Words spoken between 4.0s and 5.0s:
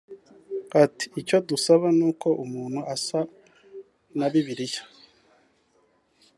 na Bibiliya